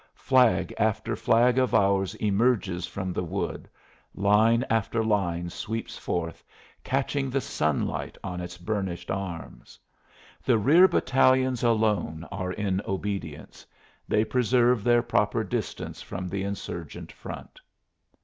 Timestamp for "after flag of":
0.79-1.75